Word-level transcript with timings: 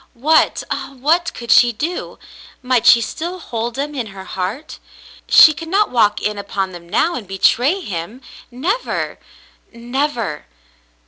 What— 0.15 0.63
ah, 0.71 0.95
what 0.97 1.31
could 1.35 1.51
she 1.51 1.71
do! 1.71 2.17
Might 2.63 2.87
she 2.87 3.01
still 3.01 3.37
hold 3.37 3.77
him 3.77 3.93
in 3.93 4.07
her 4.07 4.23
heart? 4.23 4.79
She 5.27 5.53
could 5.53 5.67
not 5.67 5.91
walk 5.91 6.19
in 6.19 6.39
upon 6.39 6.71
them 6.71 6.89
now 6.89 7.13
and 7.13 7.27
betray 7.27 7.81
him— 7.81 8.21
never— 8.49 9.19
never. 9.71 10.47